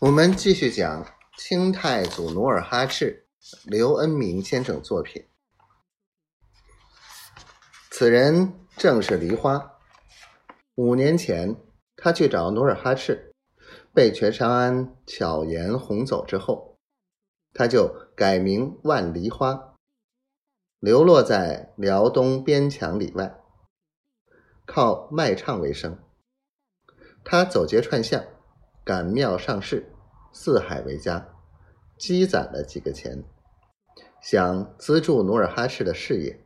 [0.00, 1.06] 我们继续讲
[1.36, 3.26] 清太祖努尔哈赤，
[3.66, 5.26] 刘恩明先生作品。
[7.90, 9.78] 此人正是梨花。
[10.76, 11.54] 五年前，
[11.96, 13.34] 他去找努尔哈赤，
[13.92, 16.78] 被全长安巧言哄走之后，
[17.52, 19.74] 他就改名万梨花，
[20.78, 23.38] 流落在辽东边墙里外，
[24.64, 25.98] 靠卖唱为生。
[27.22, 28.24] 他走街串巷。
[28.82, 29.92] 赶庙上市，
[30.32, 31.28] 四海为家，
[31.98, 33.22] 积攒了几个钱，
[34.22, 36.40] 想资助努尔哈赤的事业。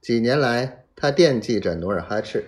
[0.00, 2.44] 几年来，他惦记着努尔哈赤，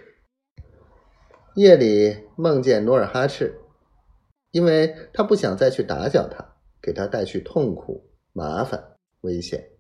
[1.55, 3.59] 夜里梦见努尔哈赤，
[4.51, 9.71] 因为他不想再去打搅他，给他带去痛苦、麻烦、危险。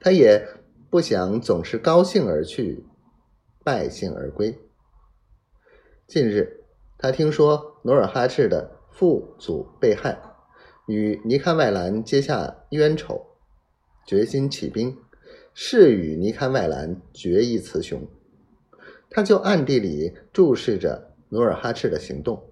[0.00, 0.46] 他也
[0.90, 2.84] 不想总是高兴而去，
[3.64, 4.58] 败兴而归。
[6.06, 6.57] 近日。
[7.00, 10.20] 他听说努尔哈赤的父祖被害，
[10.88, 13.24] 与尼堪外兰结下冤仇，
[14.04, 14.98] 决心起兵，
[15.54, 18.02] 誓与尼堪外兰决一雌雄。
[19.08, 22.50] 他就暗地里注视着努尔哈赤的行动，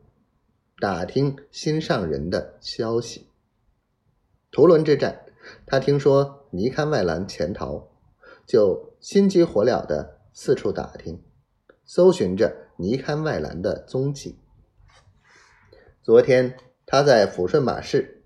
[0.80, 3.26] 打听心上人的消息。
[4.52, 5.26] 图伦之战，
[5.66, 7.88] 他听说尼堪外兰潜逃，
[8.46, 11.20] 就心急火燎的四处打听，
[11.84, 12.65] 搜寻着。
[12.78, 14.38] 尼堪外兰的踪迹。
[16.02, 18.22] 昨天他在抚顺马市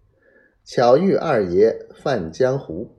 [0.65, 2.97] 巧遇二爷范江湖，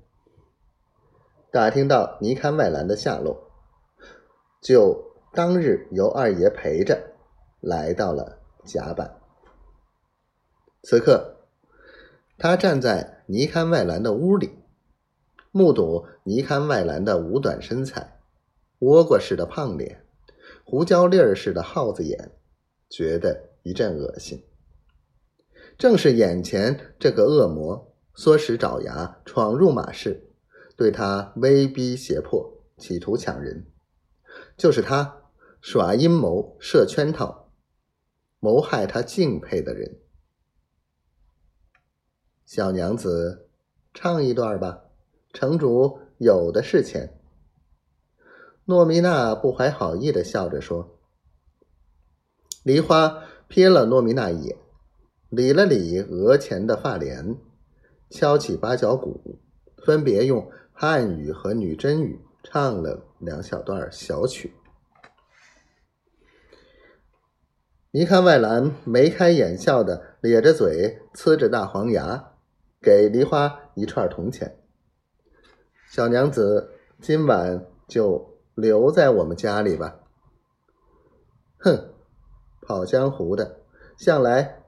[1.52, 3.52] 打听到尼堪外兰的下落，
[4.62, 7.14] 就当日由二爷陪着
[7.60, 9.20] 来到了甲板。
[10.84, 11.46] 此刻，
[12.38, 14.58] 他站在尼堪外兰的屋里，
[15.52, 18.20] 目睹尼堪外兰的五短身材、
[18.80, 20.04] 倭瓜似的胖脸。
[20.72, 22.32] 胡椒粒儿似的耗子眼，
[22.90, 24.42] 觉得一阵恶心。
[25.78, 30.30] 正是眼前这个恶魔唆使爪牙闯入马市，
[30.78, 33.66] 对他威逼胁迫，企图抢人，
[34.56, 35.24] 就是他
[35.60, 37.52] 耍阴谋、设圈套、
[38.40, 40.00] 谋害他敬佩的人。
[42.46, 43.50] 小娘子，
[43.94, 44.86] 唱一段吧，
[45.34, 47.21] 城主有的是钱。
[48.66, 51.00] 诺米娜不怀好意的笑着说
[52.64, 54.56] ：“梨花瞥了诺米娜一眼，
[55.30, 57.36] 理了理额前的发帘，
[58.12, 59.40] 敲起八角鼓，
[59.84, 64.54] 分别用汉语和女真语唱了两小段小曲。
[67.90, 72.36] 尼堪外兰眉开眼笑的咧着嘴，呲着大黄牙，
[72.80, 74.56] 给梨花一串铜钱。
[75.90, 76.70] 小娘子
[77.02, 78.30] 今晚就。”
[78.62, 80.02] 留在我们家里吧。
[81.58, 81.96] 哼，
[82.62, 83.62] 跑江湖的
[83.98, 84.62] 向来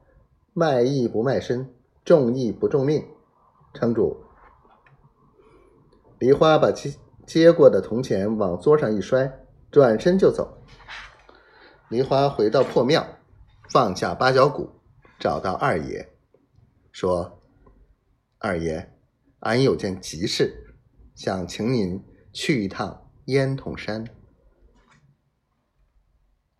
[0.51, 1.71] 卖艺不卖身，
[2.03, 3.05] 重义不重命。
[3.71, 4.17] 城主，
[6.17, 6.95] 梨花把接
[7.27, 10.57] 接过的铜钱往桌上一摔，转身就走。
[11.89, 13.05] 梨花回到破庙，
[13.69, 14.71] 放下八角鼓，
[15.19, 16.11] 找到二爷，
[16.91, 17.43] 说
[18.39, 18.91] ：“二爷，
[19.41, 20.75] 俺有件急事，
[21.13, 24.22] 想请您去一趟。”烟筒山。